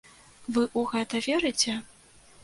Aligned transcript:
Вы 0.53 0.61
ў 0.79 0.81
гэта 0.93 1.21
верыце? 1.25 1.75